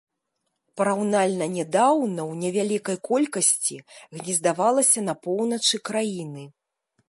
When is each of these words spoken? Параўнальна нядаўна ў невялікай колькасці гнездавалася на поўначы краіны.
Параўнальна 0.79 1.45
нядаўна 1.57 2.21
ў 2.23 2.41
невялікай 2.45 2.97
колькасці 3.09 3.75
гнездавалася 4.19 4.99
на 5.11 5.19
поўначы 5.27 5.75
краіны. 5.91 6.43